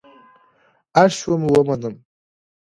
[1.01, 1.95] اړ شوم ومنم.